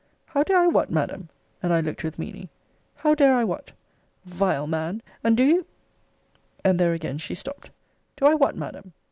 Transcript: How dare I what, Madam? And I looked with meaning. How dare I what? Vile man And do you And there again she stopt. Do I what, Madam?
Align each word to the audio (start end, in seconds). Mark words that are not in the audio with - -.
How 0.25 0.41
dare 0.41 0.57
I 0.57 0.65
what, 0.65 0.89
Madam? 0.89 1.29
And 1.61 1.71
I 1.71 1.79
looked 1.79 2.03
with 2.03 2.17
meaning. 2.17 2.49
How 2.95 3.13
dare 3.13 3.35
I 3.35 3.43
what? 3.43 3.71
Vile 4.25 4.65
man 4.65 5.03
And 5.23 5.37
do 5.37 5.43
you 5.43 5.67
And 6.65 6.79
there 6.79 6.93
again 6.93 7.19
she 7.19 7.35
stopt. 7.35 7.69
Do 8.17 8.25
I 8.25 8.33
what, 8.33 8.55
Madam? 8.57 8.93